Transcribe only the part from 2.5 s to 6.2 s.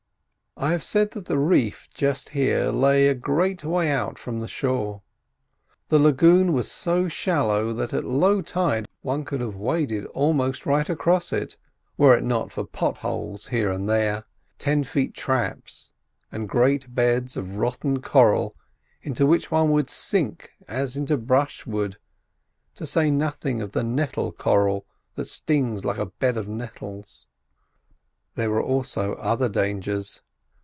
lay a great way out from the shore. The